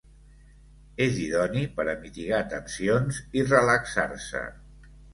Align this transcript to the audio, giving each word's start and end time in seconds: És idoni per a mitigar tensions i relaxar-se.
És 1.05 1.19
idoni 1.25 1.67
per 1.77 1.87
a 1.93 1.95
mitigar 2.07 2.41
tensions 2.57 3.23
i 3.41 3.47
relaxar-se. 3.55 4.47